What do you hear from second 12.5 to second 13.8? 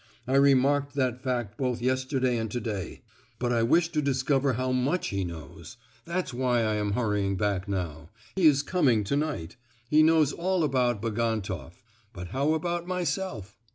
about myself?